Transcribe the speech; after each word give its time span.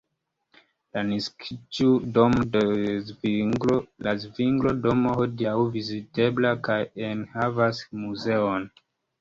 La 0.95 1.01
naskiĝdomo 1.09 2.45
de 2.55 2.63
Zvinglo, 3.09 3.77
la 4.07 4.15
"Zvinglo-Domo" 4.25 5.13
hodiaŭ 5.21 5.55
viziteblas 5.77 6.67
kaj 6.71 6.79
enhavas 7.11 7.85
muzeon. 8.03 8.71